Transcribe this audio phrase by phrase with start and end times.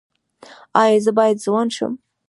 [0.81, 1.93] ایا زه باید ځوان شم؟